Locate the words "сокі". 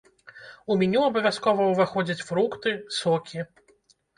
3.01-3.47